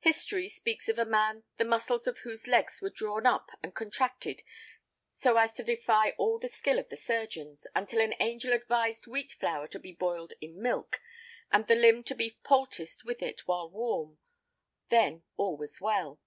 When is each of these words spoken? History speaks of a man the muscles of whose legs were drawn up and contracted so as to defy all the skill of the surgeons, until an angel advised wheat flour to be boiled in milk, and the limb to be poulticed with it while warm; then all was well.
History 0.00 0.46
speaks 0.50 0.90
of 0.90 0.98
a 0.98 1.06
man 1.06 1.44
the 1.56 1.64
muscles 1.64 2.06
of 2.06 2.18
whose 2.18 2.46
legs 2.46 2.82
were 2.82 2.90
drawn 2.90 3.24
up 3.24 3.48
and 3.62 3.74
contracted 3.74 4.42
so 5.14 5.38
as 5.38 5.54
to 5.54 5.62
defy 5.64 6.10
all 6.18 6.38
the 6.38 6.48
skill 6.48 6.78
of 6.78 6.90
the 6.90 6.98
surgeons, 6.98 7.66
until 7.74 8.02
an 8.02 8.12
angel 8.20 8.52
advised 8.52 9.06
wheat 9.06 9.32
flour 9.32 9.66
to 9.68 9.78
be 9.78 9.92
boiled 9.92 10.34
in 10.38 10.60
milk, 10.60 11.00
and 11.50 11.66
the 11.66 11.76
limb 11.76 12.04
to 12.04 12.14
be 12.14 12.38
poulticed 12.44 13.06
with 13.06 13.22
it 13.22 13.48
while 13.48 13.70
warm; 13.70 14.18
then 14.90 15.22
all 15.38 15.56
was 15.56 15.80
well. 15.80 16.20